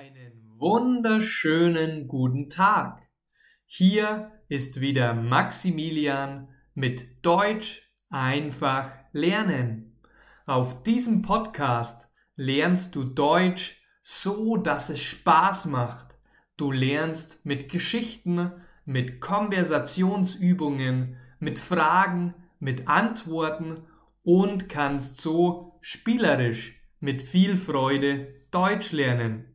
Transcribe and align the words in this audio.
Einen 0.00 0.40
wunderschönen 0.56 2.08
guten 2.08 2.48
Tag. 2.48 3.02
Hier 3.66 4.32
ist 4.48 4.80
wieder 4.80 5.12
Maximilian 5.12 6.48
mit 6.72 7.22
Deutsch 7.22 7.82
einfach 8.08 8.92
lernen. 9.12 10.00
Auf 10.46 10.84
diesem 10.84 11.20
Podcast 11.20 12.08
lernst 12.34 12.94
du 12.94 13.04
Deutsch 13.04 13.82
so, 14.00 14.56
dass 14.56 14.88
es 14.88 15.02
Spaß 15.02 15.66
macht. 15.66 16.16
Du 16.56 16.72
lernst 16.72 17.44
mit 17.44 17.68
Geschichten, 17.68 18.52
mit 18.86 19.20
Konversationsübungen, 19.20 21.18
mit 21.40 21.58
Fragen, 21.58 22.34
mit 22.58 22.88
Antworten 22.88 23.82
und 24.22 24.70
kannst 24.70 25.20
so 25.20 25.78
spielerisch 25.82 26.80
mit 27.00 27.22
viel 27.22 27.58
Freude 27.58 28.28
Deutsch 28.50 28.92
lernen. 28.92 29.49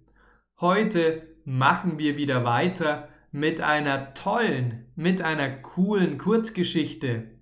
Heute 0.62 1.36
machen 1.44 2.00
wir 2.00 2.16
wieder 2.16 2.46
weiter 2.46 3.10
mit 3.32 3.60
einer 3.60 4.14
tollen, 4.14 4.89
mit 4.96 5.21
einer 5.21 5.50
coolen 5.50 6.18
Kurzgeschichte. 6.18 7.38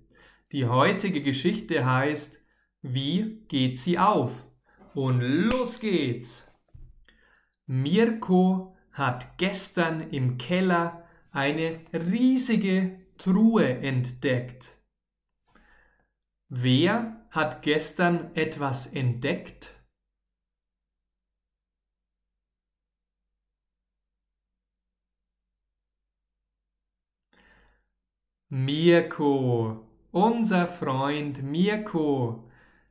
Die 0.50 0.66
heutige 0.66 1.22
Geschichte 1.22 1.86
heißt 1.86 2.40
Wie 2.82 3.44
geht 3.46 3.78
sie 3.78 4.00
auf? 4.00 4.44
Und 4.94 5.20
los 5.20 5.78
geht's! 5.78 6.50
Mirko 7.66 8.76
hat 8.90 9.38
gestern 9.38 10.10
im 10.10 10.36
Keller 10.36 11.04
eine 11.30 11.80
riesige 11.92 12.98
Truhe 13.16 13.78
entdeckt. 13.78 14.76
Wer 16.48 17.24
hat 17.30 17.62
gestern 17.62 18.34
etwas 18.34 18.88
entdeckt? 18.88 19.73
Mirko, 28.54 29.84
unser 30.12 30.68
Freund 30.68 31.42
Mirko, 31.42 32.48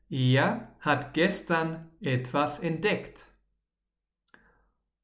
er 0.10 0.76
hat 0.82 1.14
gestern 1.14 1.90
etwas 2.02 2.60
entdeckt. 2.60 3.28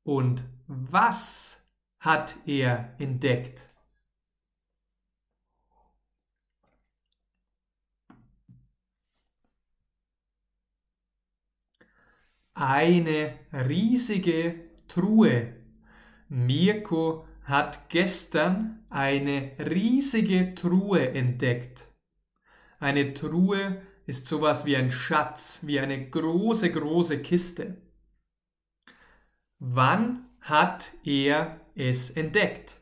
Und 0.04 0.44
was 0.68 1.66
hat 2.00 2.36
er 2.46 2.94
entdeckt? 3.00 3.70
Eine 12.54 13.40
riesige 13.54 14.60
Truhe. 14.90 15.56
Mirko 16.28 17.26
hat 17.44 17.88
gestern 17.88 18.79
eine 18.90 19.56
riesige 19.60 20.56
Truhe 20.56 21.10
entdeckt. 21.10 21.88
Eine 22.80 23.14
Truhe 23.14 23.82
ist 24.06 24.26
sowas 24.26 24.66
wie 24.66 24.76
ein 24.76 24.92
Schatz, 24.92 25.60
wie 25.64 25.80
eine 25.80 26.10
große, 26.10 26.72
große 26.72 27.22
Kiste. 27.22 27.82
Wann 29.60 30.30
hat 30.42 30.92
er 31.04 31.60
es 31.76 32.10
entdeckt? 32.12 32.78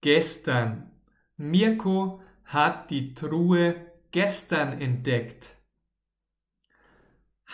Gestern. 0.00 0.90
Mirko 1.36 2.20
hat 2.44 2.90
die 2.90 3.14
Truhe 3.14 3.92
gestern 4.10 4.80
entdeckt. 4.80 5.61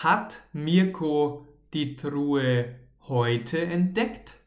Hat 0.01 0.47
Mirko 0.53 1.45
die 1.73 1.97
Truhe 1.97 2.79
heute 3.09 3.65
entdeckt? 3.65 4.37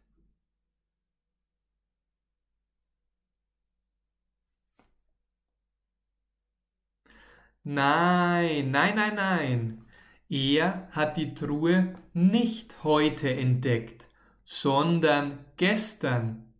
Nein, 7.65 8.71
nein, 8.71 8.95
nein, 8.95 9.15
nein. 9.15 9.85
Er 10.31 10.89
hat 10.93 11.19
die 11.19 11.35
Truhe 11.35 11.99
nicht 12.15 12.83
heute 12.83 13.31
entdeckt, 13.31 14.09
sondern 14.45 15.45
gestern. 15.59 16.55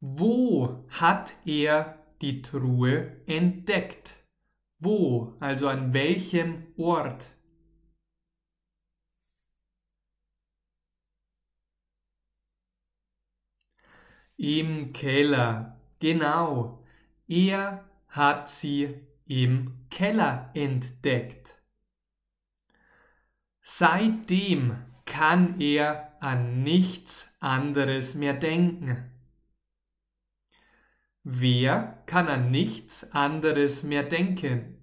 Wo 0.00 0.84
hat 0.88 1.34
er 1.46 2.04
die 2.20 2.42
Truhe 2.42 3.22
entdeckt. 3.26 4.19
Wo, 4.82 5.34
also 5.40 5.68
an 5.68 5.92
welchem 5.92 6.72
Ort? 6.78 7.26
Im 14.38 14.94
Keller, 14.94 15.78
genau. 15.98 16.82
Er 17.28 17.84
hat 18.08 18.48
sie 18.48 18.98
im 19.26 19.86
Keller 19.90 20.50
entdeckt. 20.54 21.62
Seitdem 23.60 24.78
kann 25.04 25.60
er 25.60 26.16
an 26.22 26.62
nichts 26.62 27.36
anderes 27.40 28.14
mehr 28.14 28.32
denken. 28.32 29.10
Wer 31.22 32.02
kann 32.06 32.28
an 32.28 32.50
nichts 32.50 33.12
anderes 33.12 33.82
mehr 33.82 34.02
denken? 34.02 34.80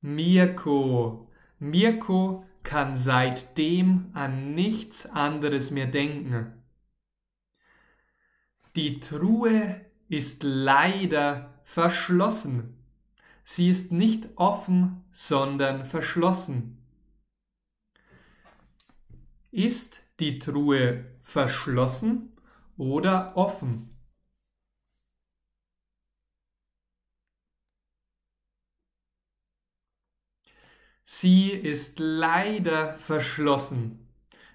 Mirko. 0.00 1.30
Mirko 1.58 2.44
kann 2.62 2.96
seitdem 2.96 4.10
an 4.14 4.54
nichts 4.54 5.06
anderes 5.06 5.70
mehr 5.70 5.86
denken. 5.86 6.62
Die 8.76 9.00
Truhe 9.00 9.84
ist 10.08 10.42
leider 10.42 11.60
verschlossen. 11.64 12.84
Sie 13.44 13.68
ist 13.68 13.92
nicht 13.92 14.28
offen, 14.36 15.04
sondern 15.10 15.84
verschlossen. 15.84 16.83
Ist 19.54 20.02
die 20.18 20.40
Truhe 20.40 21.04
verschlossen 21.22 22.32
oder 22.76 23.36
offen? 23.36 23.96
Sie 31.04 31.50
ist 31.50 32.00
leider 32.00 32.94
verschlossen. 32.96 34.08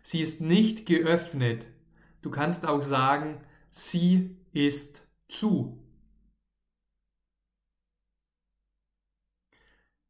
Sie 0.04 0.20
ist 0.20 0.42
nicht 0.42 0.86
geöffnet. 0.86 1.68
Du 2.22 2.30
kannst 2.30 2.66
auch 2.66 2.82
sagen, 2.82 3.42
sie 3.72 4.36
ist 4.52 5.08
zu. 5.30 5.82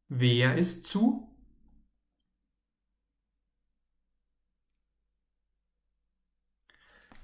Wer 0.08 0.56
ist 0.56 0.84
zu? 0.88 1.29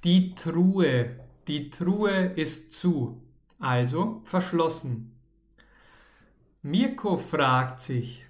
Die 0.04 0.34
Truhe, 0.34 1.20
die 1.48 1.70
Truhe 1.70 2.26
ist 2.36 2.72
zu, 2.72 3.22
also 3.58 4.22
verschlossen. 4.24 5.18
Mirko 6.62 7.16
fragt 7.16 7.80
sich, 7.80 8.26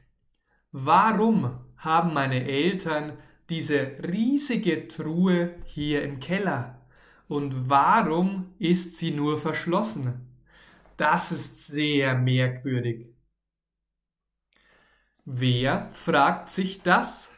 warum 0.71 1.59
haben 1.77 2.12
meine 2.15 2.44
Eltern 2.44 3.18
diese 3.48 3.97
riesige 4.03 4.89
Truhe 4.89 5.57
hier 5.65 6.03
im 6.03 6.21
Keller? 6.21 6.80
Und 7.28 7.69
warum 7.69 8.54
ist 8.59 8.97
sie 8.97 9.10
nur 9.10 9.39
verschlossen? 9.39 10.28
Das 10.97 11.33
ist 11.33 11.66
sehr 11.66 12.15
merkwürdig. 12.15 13.12
Wer 15.24 15.91
fragt 15.92 16.51
sich 16.51 16.83
das? 16.83 17.30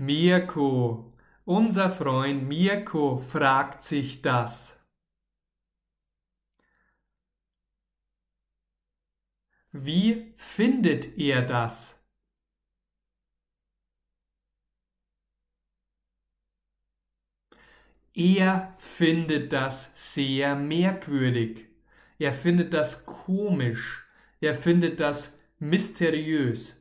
Mirko, 0.00 1.12
unser 1.44 1.90
Freund 1.90 2.46
Mirko 2.46 3.18
fragt 3.18 3.82
sich 3.82 4.22
das. 4.22 4.78
Wie 9.72 10.32
findet 10.36 11.18
er 11.18 11.42
das? 11.42 11.98
Er 18.14 18.76
findet 18.78 19.52
das 19.52 19.90
sehr 19.94 20.54
merkwürdig. 20.54 21.66
Er 22.20 22.32
findet 22.32 22.72
das 22.72 23.04
komisch. 23.04 24.06
Er 24.40 24.54
findet 24.54 25.00
das 25.00 25.40
mysteriös. 25.58 26.76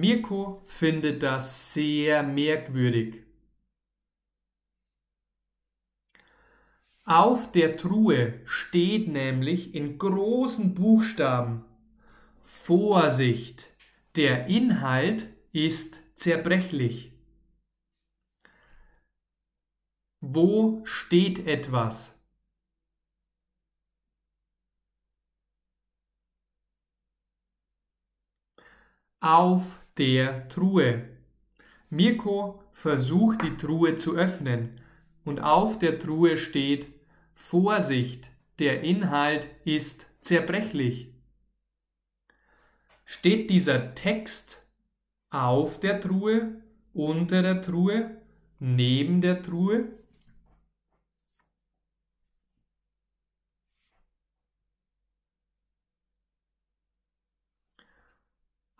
Mirko 0.00 0.62
findet 0.66 1.22
das 1.22 1.72
sehr 1.74 2.22
merkwürdig. 2.22 3.24
Auf 7.04 7.50
der 7.52 7.76
Truhe 7.76 8.40
steht 8.44 9.08
nämlich 9.08 9.74
in 9.74 9.98
großen 9.98 10.74
Buchstaben 10.74 11.64
Vorsicht, 12.42 13.70
der 14.16 14.46
Inhalt 14.46 15.26
ist 15.52 16.00
zerbrechlich. 16.14 17.12
Wo 20.20 20.84
steht 20.84 21.46
etwas? 21.46 22.14
Auf 29.20 29.80
der 29.98 30.48
Truhe. 30.48 31.08
Mirko 31.90 32.62
versucht 32.72 33.42
die 33.42 33.56
Truhe 33.56 33.96
zu 33.96 34.14
öffnen 34.14 34.80
und 35.24 35.40
auf 35.40 35.78
der 35.78 35.98
Truhe 35.98 36.38
steht 36.38 36.88
Vorsicht, 37.34 38.30
der 38.58 38.82
Inhalt 38.82 39.48
ist 39.64 40.06
zerbrechlich. 40.20 41.12
Steht 43.04 43.50
dieser 43.50 43.94
Text 43.94 44.62
auf 45.30 45.80
der 45.80 46.00
Truhe, 46.00 46.62
unter 46.92 47.42
der 47.42 47.62
Truhe, 47.62 48.20
neben 48.58 49.20
der 49.20 49.42
Truhe? 49.42 49.88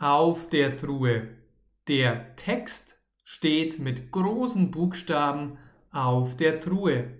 Auf 0.00 0.48
der 0.48 0.76
Truhe. 0.76 1.36
Der 1.88 2.36
Text 2.36 3.02
steht 3.24 3.80
mit 3.80 4.12
großen 4.12 4.70
Buchstaben 4.70 5.58
auf 5.90 6.36
der 6.36 6.60
Truhe. 6.60 7.18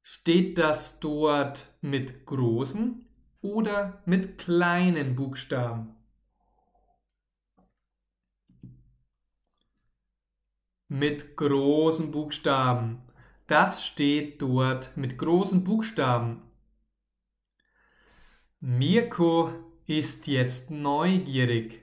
Steht 0.00 0.56
das 0.56 0.98
dort 0.98 1.70
mit 1.82 2.24
großen 2.24 3.06
oder 3.42 4.02
mit 4.06 4.38
kleinen 4.38 5.16
Buchstaben? 5.16 5.96
Mit 10.88 11.36
großen 11.36 12.10
Buchstaben. 12.10 13.02
Das 13.46 13.84
steht 13.84 14.40
dort 14.40 14.96
mit 14.96 15.18
großen 15.18 15.62
Buchstaben. 15.62 16.40
Mirko 18.60 19.69
ist 19.90 20.28
jetzt 20.28 20.70
neugierig. 20.70 21.82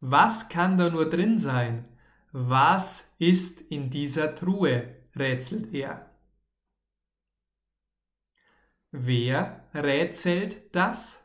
Was 0.00 0.50
kann 0.50 0.76
da 0.76 0.90
nur 0.90 1.08
drin 1.08 1.38
sein? 1.38 1.88
Was 2.32 3.10
ist 3.18 3.62
in 3.62 3.88
dieser 3.90 4.34
Truhe? 4.34 4.94
rätselt 5.16 5.74
er. 5.74 6.10
Wer 8.90 9.66
rätselt 9.72 10.74
das? 10.74 11.22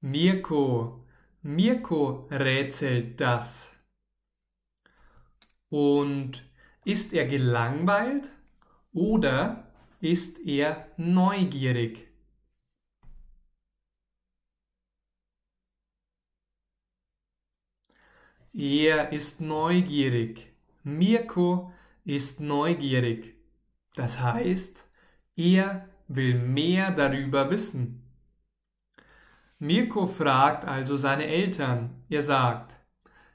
Mirko, 0.00 1.06
Mirko 1.42 2.26
rätselt 2.30 3.20
das. 3.20 3.76
Und 5.68 6.50
ist 6.84 7.12
er 7.12 7.26
gelangweilt 7.26 8.32
oder 8.92 9.70
ist 10.00 10.38
er 10.46 10.86
neugierig? 10.96 12.08
Er 18.52 19.12
ist 19.12 19.40
neugierig. 19.40 20.52
Mirko 20.82 21.72
ist 22.04 22.40
neugierig. 22.40 23.36
Das 23.94 24.18
heißt, 24.20 24.88
er 25.36 25.88
will 26.08 26.34
mehr 26.34 26.90
darüber 26.90 27.50
wissen. 27.50 28.02
Mirko 29.60 30.06
fragt 30.06 30.64
also 30.64 30.96
seine 30.96 31.26
Eltern. 31.26 32.02
Er 32.08 32.22
sagt, 32.22 32.80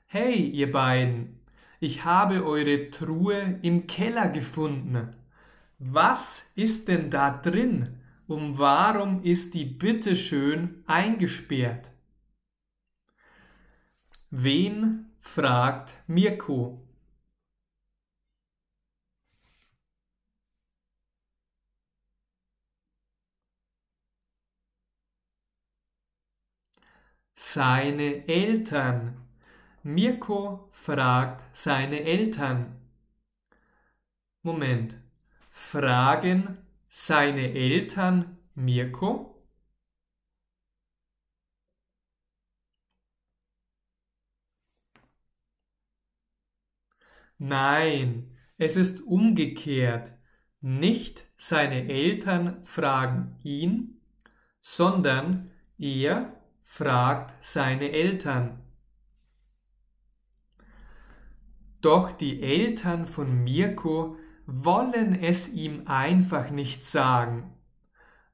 Hey, 0.08 0.50
ihr 0.50 0.72
beiden, 0.72 1.40
ich 1.80 2.04
habe 2.04 2.46
eure 2.46 2.90
Truhe 2.90 3.60
im 3.62 3.88
Keller 3.88 4.28
gefunden. 4.30 5.16
Was 5.80 6.44
ist 6.56 6.88
denn 6.88 7.10
da 7.10 7.32
drin? 7.32 8.00
Und 8.28 8.58
warum 8.58 9.24
ist 9.24 9.54
die 9.54 9.66
bitteschön 9.66 10.84
eingesperrt? 10.88 11.92
Wen 14.32 15.12
fragt 15.20 15.96
Mirko? 16.08 16.82
Seine 27.38 28.28
Eltern. 28.28 29.22
Mirko 29.84 30.68
fragt 30.72 31.44
seine 31.56 32.02
Eltern. 32.02 32.76
Moment. 34.42 35.05
Fragen 35.76 36.58
seine 36.88 37.52
Eltern 37.54 38.38
Mirko? 38.54 39.46
Nein, 47.38 48.38
es 48.58 48.78
ist 48.78 49.02
umgekehrt. 49.02 50.18
Nicht 50.62 51.28
seine 51.36 51.90
Eltern 51.90 52.66
fragen 52.66 53.38
ihn, 53.44 54.00
sondern 54.62 55.52
er 55.78 56.42
fragt 56.62 57.36
seine 57.44 57.92
Eltern. 57.92 58.64
Doch 61.82 62.14
die 62.14 62.42
Eltern 62.42 63.06
von 63.06 63.44
Mirko 63.44 64.18
wollen 64.48 65.16
es 65.24 65.50
ihm 65.50 65.84
einfach 65.88 66.50
nicht 66.50 66.84
sagen. 66.86 67.54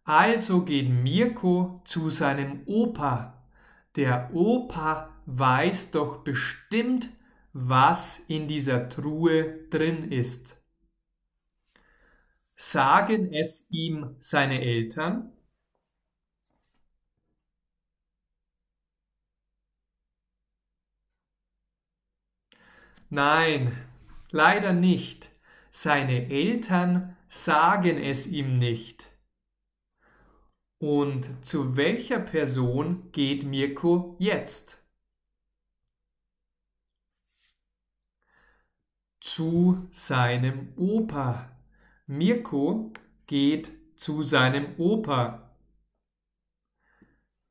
Also 0.03 0.63
geht 0.65 0.89
Mirko 0.89 1.81
zu 1.85 2.09
seinem 2.11 2.63
Opa. 2.67 3.43
Der 3.95 4.31
Opa 4.33 5.09
weiß 5.25 5.91
doch 5.91 6.23
bestimmt, 6.23 7.09
was 7.53 8.19
in 8.27 8.47
dieser 8.47 8.89
Truhe 8.89 9.67
drin 9.69 10.11
ist. 10.11 10.57
Sagen 12.55 13.33
es 13.33 13.67
ihm 13.71 14.15
seine 14.19 14.61
Eltern? 14.61 15.33
Nein, 23.11 23.73
leider 24.31 24.73
nicht. 24.73 25.30
Seine 25.71 26.29
Eltern 26.29 27.17
sagen 27.29 27.97
es 27.97 28.27
ihm 28.27 28.59
nicht. 28.59 29.09
Und 30.77 31.43
zu 31.43 31.75
welcher 31.75 32.19
Person 32.19 33.11
geht 33.11 33.43
Mirko 33.43 34.15
jetzt? 34.19 34.81
zu 39.21 39.87
seinem 39.91 40.73
Opa. 40.75 41.49
Mirko 42.07 42.91
geht 43.27 43.71
zu 43.95 44.23
seinem 44.23 44.75
Opa. 44.77 45.55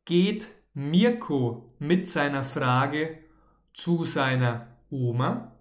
Geht 0.05 0.49
Mirko 0.75 1.75
mit 1.79 2.09
seiner 2.09 2.45
Frage 2.45 3.25
zu 3.73 4.05
seiner 4.05 4.77
Oma? 4.91 5.60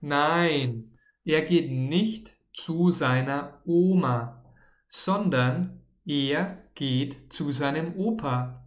Nein, 0.00 0.98
er 1.24 1.42
geht 1.42 1.70
nicht 1.70 2.34
zu 2.52 2.92
seiner 2.92 3.60
Oma, 3.66 4.44
sondern 4.88 5.82
er 6.04 6.70
geht 6.74 7.32
zu 7.32 7.52
seinem 7.52 7.96
Opa. 7.96 8.66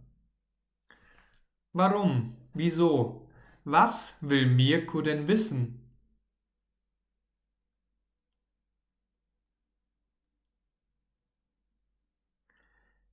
Warum? 1.72 2.36
Wieso? 2.54 3.28
Was 3.64 4.16
will 4.20 4.46
Mirko 4.46 5.02
denn 5.02 5.28
wissen? 5.28 5.80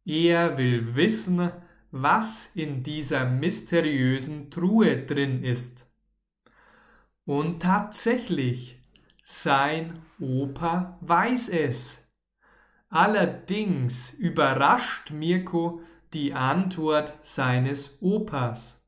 Er 0.05 0.57
will 0.57 0.95
wissen, 0.95 1.51
was 1.91 2.49
in 2.55 2.83
dieser 2.83 3.29
mysteriösen 3.29 4.49
Truhe 4.49 5.05
drin 5.05 5.43
ist. 5.43 5.86
Und 7.27 7.61
tatsächlich, 7.61 8.79
sein 9.25 10.01
Opa 10.17 10.97
weiß 11.01 11.49
es. 11.49 11.99
Allerdings 12.87 14.13
überrascht 14.13 15.11
Mirko 15.11 15.81
die 16.13 16.33
Antwort 16.33 17.13
seines 17.25 18.01
Opas. 18.01 18.81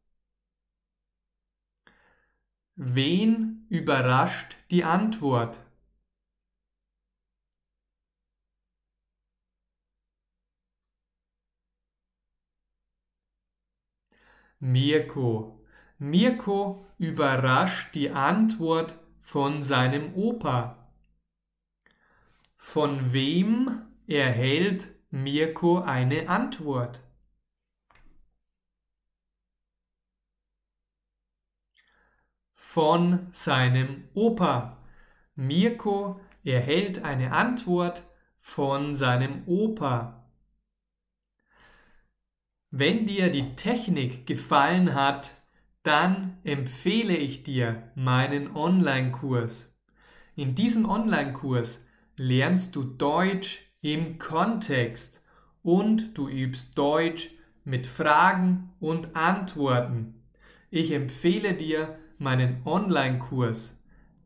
Wen 2.75 3.65
überrascht 3.67 4.55
die 4.72 4.86
Antwort? 4.86 5.60
Mirko. 14.62 15.59
Mirko 16.01 16.86
überrascht 16.98 17.94
die 17.94 18.10
Antwort 18.10 18.98
von 19.20 19.62
seinem 19.62 20.13
Opa. 20.15 20.89
Von 22.56 23.12
wem 23.12 23.82
erhält 24.08 24.96
Mirko 25.12 25.82
eine 25.82 26.29
Antwort? 26.29 27.03
Von 32.53 33.27
seinem 33.34 34.08
Opa. 34.13 34.82
Mirko 35.36 36.22
erhält 36.46 37.03
eine 37.03 37.34
Antwort 37.34 38.03
von 38.38 38.96
seinem 38.96 39.44
Opa. 39.48 40.32
Wenn 42.72 43.06
dir 43.06 43.29
die 43.29 43.56
Technik 43.56 44.25
gefallen 44.25 44.94
hat, 44.94 45.38
dann 45.83 46.38
empfehle 46.43 47.15
ich 47.15 47.43
dir 47.43 47.91
meinen 47.95 48.55
Online-Kurs. 48.55 49.74
In 50.36 50.55
diesem 50.55 50.89
Online-Kurs 50.89 51.81
lernst 52.17 52.75
du 52.75 52.83
Deutsch 52.83 53.62
im 53.81 54.19
Kontext 54.19 55.24
und 55.63 56.17
du 56.17 56.27
übst 56.27 56.77
Deutsch 56.77 57.31
mit 57.63 57.88
Fragen 57.88 58.71
und 58.79 59.15
Antworten. 59.15 60.21
Ich 60.69 60.91
empfehle 60.91 61.53
dir 61.53 61.98
meinen 62.17 62.62
Online-Kurs. 62.65 63.77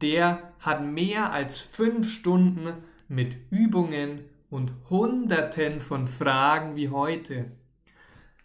Der 0.02 0.54
hat 0.60 0.84
mehr 0.86 1.32
als 1.32 1.60
fünf 1.60 2.12
Stunden 2.12 2.74
mit 3.08 3.38
Übungen 3.52 4.26
und 4.50 4.74
Hunderten 4.90 5.82
von 5.82 6.08
Fragen 6.08 6.76
wie 6.76 6.90
heute 6.90 7.52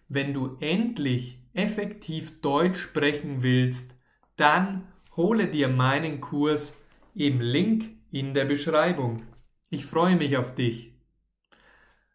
wenn 0.09 0.33
du 0.33 0.57
endlich 0.61 1.38
effektiv 1.55 2.41
Deutsch 2.41 2.81
sprechen 2.81 3.43
willst, 3.43 3.95
dann 4.37 4.87
hole 5.17 5.47
dir 5.47 5.69
meinen 5.69 6.21
Kurs 6.21 6.75
im 7.15 7.41
Link 7.41 7.91
in 8.11 8.35
der 8.35 8.45
Beschreibung. 8.45 9.23
Ich 9.71 9.85
freue 9.85 10.17
mich 10.17 10.37
auf 10.37 10.55
dich. 10.55 10.95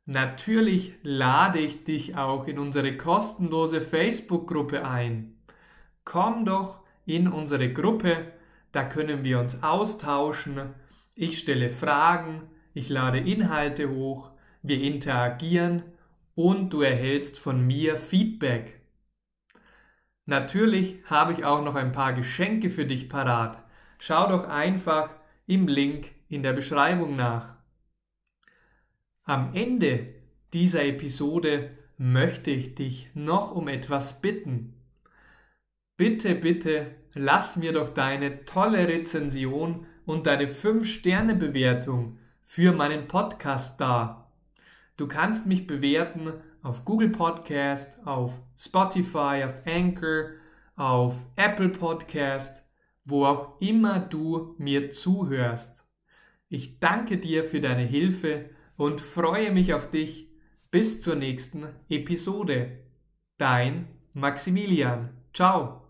Natürlich 0.06 0.96
lade 1.02 1.60
ich 1.60 1.84
dich 1.84 2.18
auch 2.18 2.48
in 2.48 2.60
unsere 2.60 2.98
kostenlose 2.98 3.82
Facebook-Gruppe 3.82 4.86
ein. 4.86 5.38
Komm 6.04 6.46
doch 6.46 6.84
in 7.06 7.28
unsere 7.28 7.72
Gruppe, 7.72 8.34
da 8.74 8.84
können 8.84 9.24
wir 9.24 9.40
uns 9.40 9.64
austauschen. 9.64 10.74
Ich 11.16 11.38
stelle 11.38 11.70
Fragen, 11.70 12.44
ich 12.74 12.90
lade 12.90 13.20
Inhalte 13.20 13.90
hoch, 13.90 14.32
wir 14.62 14.82
interagieren 14.82 15.84
und 16.36 16.74
du 16.74 16.82
erhältst 16.82 17.40
von 17.40 17.66
mir 17.66 17.98
Feedback. 17.98 18.82
Natürlich 20.26 21.00
habe 21.06 21.34
ich 21.34 21.44
auch 21.44 21.64
noch 21.64 21.76
ein 21.76 21.92
paar 21.92 22.14
Geschenke 22.14 22.70
für 22.70 22.86
dich 22.86 23.10
parat. 23.10 23.62
Schau 24.00 24.30
doch 24.30 24.48
einfach 24.48 25.10
im 25.48 25.68
Link 25.68 26.12
in 26.30 26.44
der 26.44 26.54
Beschreibung 26.54 27.16
nach. 27.16 27.56
Am 29.24 29.54
Ende 29.54 30.14
dieser 30.54 30.86
Episode 30.86 31.72
möchte 31.98 32.52
ich 32.52 32.76
dich 32.76 33.10
noch 33.14 33.52
um 33.52 33.68
etwas 33.68 34.22
bitten. 34.22 34.74
Bitte, 35.96 36.36
bitte, 36.36 36.96
lass 37.14 37.56
mir 37.56 37.72
doch 37.72 37.90
deine 37.90 38.46
tolle 38.46 38.88
Rezension 38.88 39.86
und 40.06 40.26
deine 40.26 40.48
5-Sterne-Bewertung 40.48 42.18
für 42.42 42.74
meinen 42.74 43.08
Podcast 43.08 43.80
da. 43.80 44.32
Du 44.98 45.08
kannst 45.08 45.46
mich 45.46 45.68
bewerten 45.68 46.34
auf 46.64 46.86
Google 46.86 47.10
Podcast, 47.10 48.00
auf 48.06 48.42
Spotify, 48.58 49.44
auf 49.46 49.62
Anchor, 49.66 50.32
auf 50.76 51.24
Apple 51.36 51.70
Podcast, 51.70 52.64
wo 53.06 53.26
auch 53.26 53.62
immer 53.62 54.00
du 54.00 54.56
mir 54.58 54.90
zuhörst. 54.90 55.86
Ich 56.50 56.80
danke 56.80 57.18
dir 57.18 57.44
für 57.44 57.60
deine 57.60 57.84
Hilfe 57.84 58.50
und 58.78 59.02
freue 59.02 59.52
mich 59.52 59.74
auf 59.74 59.90
dich. 59.90 60.30
Bis 60.72 61.02
zur 61.02 61.16
nächsten 61.16 61.68
Episode. 61.90 62.80
Dein 63.38 63.88
Maximilian. 64.14 65.10
Ciao. 65.34 65.83